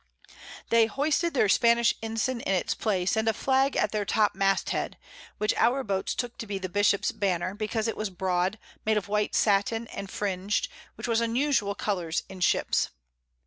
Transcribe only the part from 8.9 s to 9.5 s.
of white